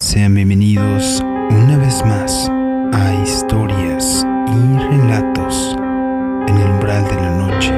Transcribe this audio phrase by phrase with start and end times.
[0.00, 2.48] Sean bienvenidos una vez más
[2.92, 5.76] a historias y relatos
[6.46, 7.72] en el umbral de la noche.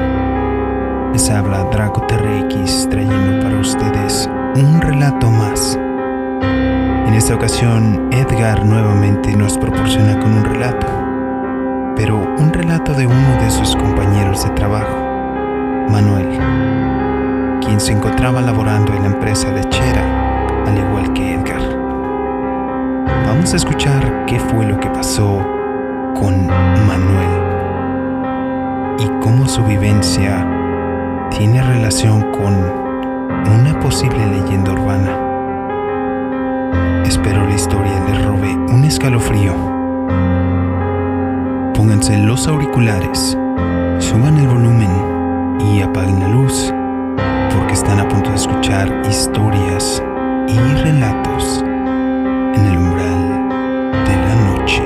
[1.14, 5.78] Les habla Draco TRX trayendo para ustedes un relato más.
[7.06, 10.86] En esta ocasión, Edgar nuevamente nos proporciona con un relato,
[11.96, 14.94] pero un relato de uno de sus compañeros de trabajo,
[15.88, 16.28] Manuel,
[17.64, 21.79] quien se encontraba laborando en la empresa lechera, al igual que Edgar.
[23.32, 25.46] Vamos a escuchar qué fue lo que pasó
[26.18, 27.30] con Manuel
[28.98, 30.44] y cómo su vivencia
[31.30, 35.16] tiene relación con una posible leyenda urbana.
[37.06, 39.54] Espero la historia les robe un escalofrío.
[41.72, 43.38] Pónganse los auriculares,
[44.00, 44.90] suban el volumen
[45.60, 46.74] y apaguen la luz,
[47.54, 50.02] porque están a punto de escuchar historias
[50.48, 51.64] y relatos
[52.56, 53.09] en el umbral
[54.60, 54.82] noche.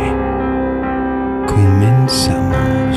[1.47, 2.97] Comenzamos.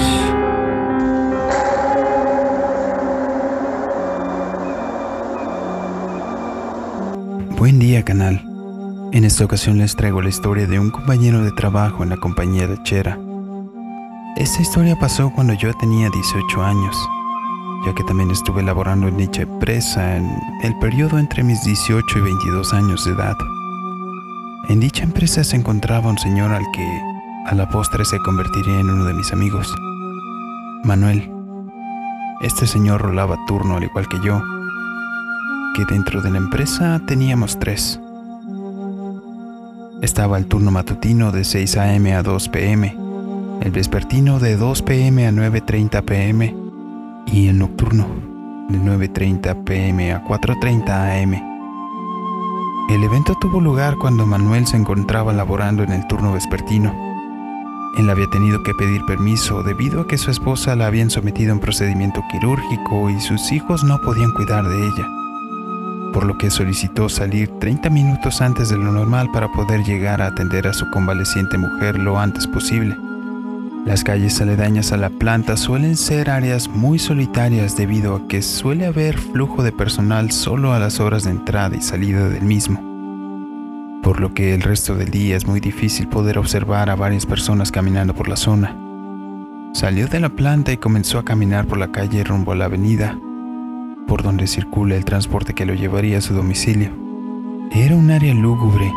[7.58, 8.44] Buen día canal.
[9.14, 12.67] En esta ocasión les traigo la historia de un compañero de trabajo en la compañía
[12.67, 13.17] de Chera.
[14.36, 16.95] Esta historia pasó cuando yo tenía 18 años,
[17.86, 20.30] ya que también estuve laborando en dicha empresa en
[20.62, 23.36] el periodo entre mis 18 y 22 años de edad.
[24.70, 26.86] En dicha empresa se encontraba un señor al que
[27.46, 29.74] a la postre se convertiría en uno de mis amigos,
[30.84, 31.32] Manuel.
[32.42, 34.42] Este señor rolaba turno al igual que yo,
[35.74, 38.02] que dentro de la empresa teníamos tres.
[40.02, 42.14] Estaba el turno matutino de 6 a.m.
[42.14, 42.94] a 2 p.m.,
[43.62, 45.28] el vespertino de 2 p.m.
[45.28, 46.56] a 9.30 p.m.
[47.28, 48.06] y el nocturno
[48.68, 50.12] de 9.30 p.m.
[50.12, 51.56] a 4.30 a.m.
[52.90, 56.96] El evento tuvo lugar cuando Manuel se encontraba laborando en el turno vespertino.
[57.98, 61.56] Él había tenido que pedir permiso debido a que su esposa la habían sometido a
[61.56, 65.08] un procedimiento quirúrgico y sus hijos no podían cuidar de ella
[66.18, 70.26] por lo que solicitó salir 30 minutos antes de lo normal para poder llegar a
[70.26, 72.97] atender a su convaleciente mujer lo antes posible.
[73.88, 78.86] Las calles aledañas a la planta suelen ser áreas muy solitarias debido a que suele
[78.86, 82.81] haber flujo de personal solo a las horas de entrada y salida del mismo,
[84.03, 87.72] por lo que el resto del día es muy difícil poder observar a varias personas
[87.72, 88.76] caminando por la zona.
[89.74, 93.18] Salió de la planta y comenzó a caminar por la calle rumbo a la avenida,
[94.06, 96.92] por donde circula el transporte que lo llevaría a su domicilio.
[97.72, 98.92] Era un área lúgubre,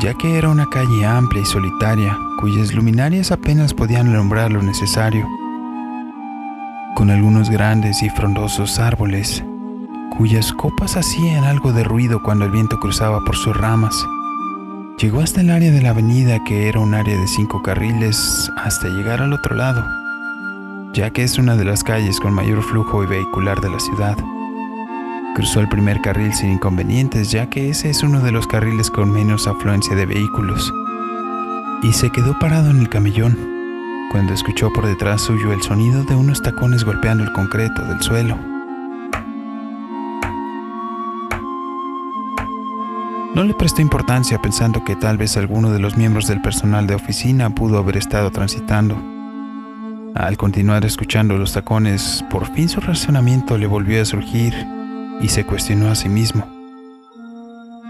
[0.00, 5.26] ya que era una calle amplia y solitaria, cuyas luminarias apenas podían alumbrar lo necesario,
[6.96, 9.44] con algunos grandes y frondosos árboles,
[10.16, 13.94] cuyas copas hacían algo de ruido cuando el viento cruzaba por sus ramas.
[14.98, 18.88] Llegó hasta el área de la avenida, que era un área de cinco carriles, hasta
[18.88, 19.84] llegar al otro lado
[20.94, 24.16] ya que es una de las calles con mayor flujo vehicular de la ciudad.
[25.34, 29.10] Cruzó el primer carril sin inconvenientes, ya que ese es uno de los carriles con
[29.10, 30.72] menos afluencia de vehículos.
[31.82, 33.36] Y se quedó parado en el camellón,
[34.12, 38.38] cuando escuchó por detrás suyo el sonido de unos tacones golpeando el concreto del suelo.
[43.34, 46.94] No le prestó importancia pensando que tal vez alguno de los miembros del personal de
[46.94, 48.96] oficina pudo haber estado transitando.
[50.14, 54.54] Al continuar escuchando los tacones, por fin su razonamiento le volvió a surgir
[55.20, 56.46] y se cuestionó a sí mismo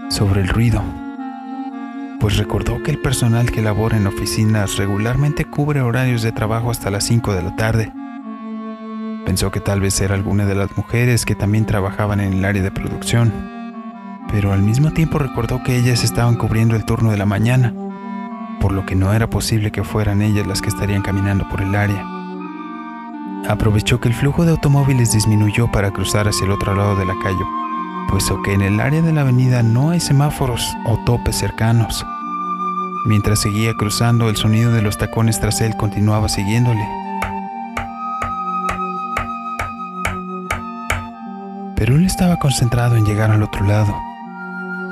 [0.09, 0.83] sobre el ruido,
[2.19, 6.89] pues recordó que el personal que labora en oficinas regularmente cubre horarios de trabajo hasta
[6.89, 7.91] las 5 de la tarde.
[9.25, 12.63] Pensó que tal vez era alguna de las mujeres que también trabajaban en el área
[12.63, 13.33] de producción,
[14.31, 17.73] pero al mismo tiempo recordó que ellas estaban cubriendo el turno de la mañana,
[18.61, 21.75] por lo que no era posible que fueran ellas las que estarían caminando por el
[21.75, 22.14] área
[23.47, 27.13] aprovechó que el flujo de automóviles disminuyó para cruzar hacia el otro lado de la
[27.21, 27.43] calle,
[28.09, 32.05] puesto que en el área de la avenida no hay semáforos o topes cercanos.
[33.05, 36.87] Mientras seguía cruzando, el sonido de los tacones tras él continuaba siguiéndole.
[41.75, 43.95] Pero él estaba concentrado en llegar al otro lado.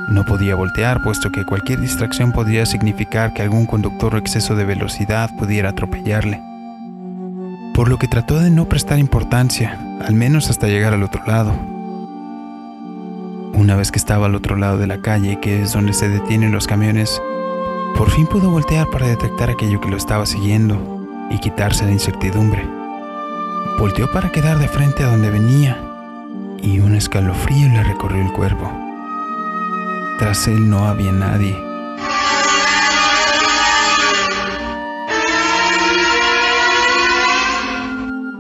[0.09, 4.65] No podía voltear, puesto que cualquier distracción podría significar que algún conductor o exceso de
[4.65, 6.52] velocidad pudiera atropellarle
[7.73, 11.53] por lo que trató de no prestar importancia, al menos hasta llegar al otro lado.
[13.53, 16.51] Una vez que estaba al otro lado de la calle, que es donde se detienen
[16.51, 17.21] los camiones,
[17.97, 22.67] por fin pudo voltear para detectar aquello que lo estaba siguiendo y quitarse la incertidumbre.
[23.79, 25.77] Volteó para quedar de frente a donde venía
[26.61, 28.71] y un escalofrío le recorrió el cuerpo.
[30.19, 31.62] Tras él no había nadie.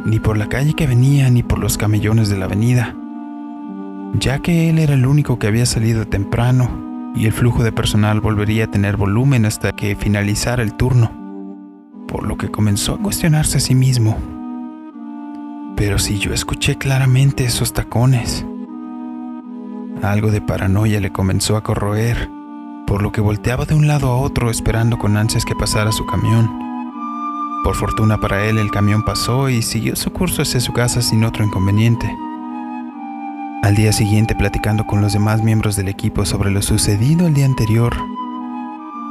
[0.05, 2.95] Ni por la calle que venía, ni por los camellones de la avenida,
[4.19, 8.21] ya que él era el único que había salido temprano y el flujo de personal
[8.21, 11.11] volvería a tener volumen hasta que finalizara el turno,
[12.07, 14.17] por lo que comenzó a cuestionarse a sí mismo.
[15.75, 18.45] Pero si yo escuché claramente esos tacones,
[20.01, 22.29] algo de paranoia le comenzó a corroer,
[22.85, 26.05] por lo que volteaba de un lado a otro esperando con ansias que pasara su
[26.05, 26.72] camión.
[27.63, 31.23] Por fortuna para él, el camión pasó y siguió su curso hacia su casa sin
[31.23, 32.13] otro inconveniente.
[33.63, 37.45] Al día siguiente, platicando con los demás miembros del equipo sobre lo sucedido el día
[37.45, 37.95] anterior,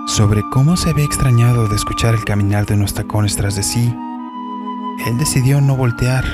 [0.07, 3.95] sobre cómo se había extrañado de escuchar el caminar de unos tacones tras de sí,
[5.07, 6.25] él decidió no voltear,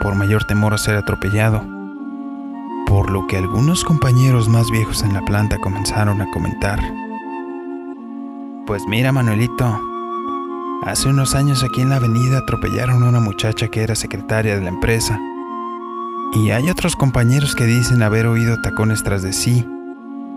[0.00, 1.76] por mayor temor a ser atropellado
[2.86, 6.78] por lo que algunos compañeros más viejos en la planta comenzaron a comentar.
[8.66, 9.80] Pues mira, Manuelito,
[10.84, 14.62] hace unos años aquí en la avenida atropellaron a una muchacha que era secretaria de
[14.62, 15.20] la empresa.
[16.34, 19.64] Y hay otros compañeros que dicen haber oído tacones tras de sí,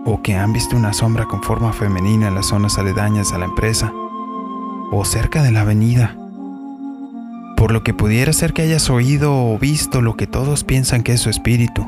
[0.04, 3.44] o que han visto una sombra con forma femenina en las zonas aledañas a la
[3.44, 3.92] empresa,
[4.92, 6.16] o cerca de la avenida.
[7.56, 11.12] Por lo que pudiera ser que hayas oído o visto lo que todos piensan que
[11.12, 11.86] es su espíritu.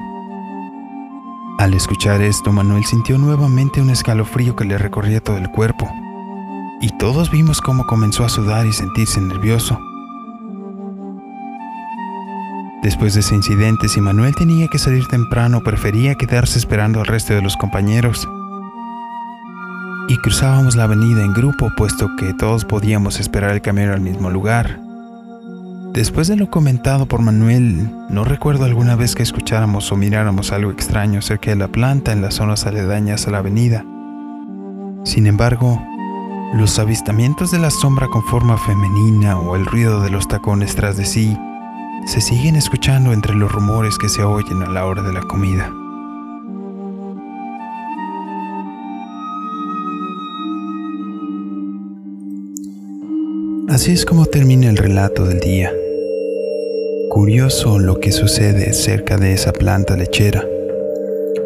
[1.58, 5.88] Al escuchar esto, Manuel sintió nuevamente un escalofrío que le recorría todo el cuerpo,
[6.82, 9.80] y todos vimos cómo comenzó a sudar y sentirse nervioso.
[12.82, 17.32] Después de ese incidente, si Manuel tenía que salir temprano, prefería quedarse esperando al resto
[17.32, 18.28] de los compañeros.
[20.08, 24.30] Y cruzábamos la avenida en grupo, puesto que todos podíamos esperar el camión al mismo
[24.30, 24.80] lugar.
[25.92, 30.72] Después de lo comentado por Manuel, no recuerdo alguna vez que escucháramos o miráramos algo
[30.72, 33.84] extraño cerca de la planta en las zonas aledañas a la avenida.
[35.04, 35.80] Sin embargo,
[36.52, 40.98] los avistamientos de la sombra con forma femenina o el ruido de los tacones tras
[40.98, 41.36] de sí
[42.06, 45.72] se siguen escuchando entre los rumores que se oyen a la hora de la comida.
[53.68, 55.72] Así es como termina el relato del día.
[57.08, 60.44] Curioso lo que sucede cerca de esa planta lechera.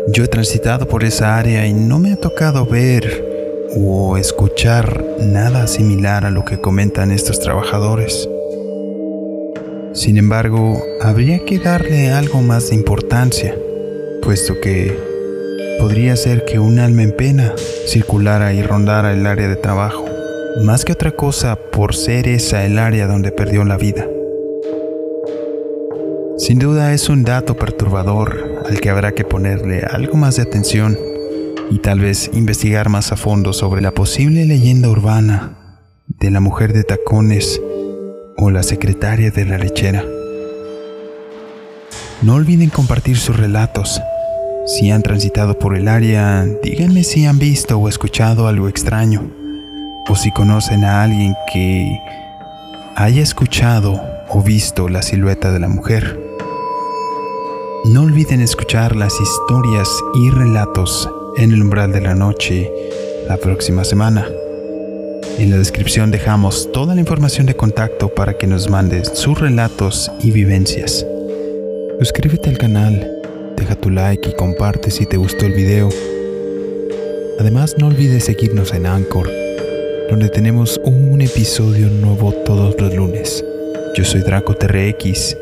[0.09, 3.26] Yo he transitado por esa área y no me ha tocado ver
[3.79, 8.29] o escuchar nada similar a lo que comentan estos trabajadores.
[9.93, 13.55] Sin embargo, habría que darle algo más de importancia,
[14.23, 14.99] puesto que
[15.79, 17.55] podría ser que un alma en pena
[17.87, 20.05] circulara y rondara el área de trabajo,
[20.63, 24.07] más que otra cosa por ser esa el área donde perdió la vida.
[26.39, 30.99] Sin duda es un dato perturbador al que habrá que ponerle algo más de atención
[31.71, 35.57] y tal vez investigar más a fondo sobre la posible leyenda urbana
[36.07, 37.61] de la mujer de tacones
[38.37, 40.05] o la secretaria de la lechera.
[42.23, 44.01] No olviden compartir sus relatos.
[44.67, 49.31] Si han transitado por el área, díganme si han visto o escuchado algo extraño,
[50.09, 51.99] o si conocen a alguien que
[52.97, 56.21] haya escuchado o visto la silueta de la mujer.
[57.85, 62.71] No olviden escuchar las historias y relatos en el umbral de la noche
[63.29, 64.27] la próxima semana.
[65.39, 70.11] En la descripción dejamos toda la información de contacto para que nos mandes sus relatos
[70.21, 71.07] y vivencias.
[71.99, 73.21] Suscríbete al canal,
[73.57, 75.89] deja tu like y comparte si te gustó el video.
[77.39, 79.31] Además no olvides seguirnos en Anchor,
[80.09, 83.45] donde tenemos un episodio nuevo todos los lunes.
[83.95, 85.37] Yo soy Draco TRX.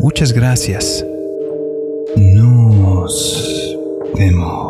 [0.00, 1.04] Muchas gracias.
[2.16, 3.76] Nos
[4.14, 4.61] vemos.